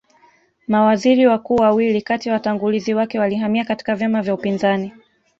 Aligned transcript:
Mawaziri 0.67 1.27
wakuu 1.27 1.55
wawili 1.55 2.01
kati 2.01 2.29
ya 2.29 2.33
watangulizi 2.33 2.93
wake 2.93 3.19
walihamia 3.19 3.65
katika 3.65 3.95
vyama 3.95 4.21
vya 4.21 4.33
upinzani 4.33 4.91